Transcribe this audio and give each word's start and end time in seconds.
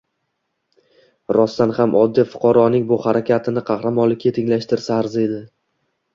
Rostan 1.37 1.73
ham 1.79 1.93
oddiy 1.99 2.25
fuqaroning 2.31 2.87
bu 2.93 2.99
harakatini 3.05 3.65
qahramonlikka 3.69 4.35
tenglashtirsa 4.41 4.99
arziydi. 5.05 5.45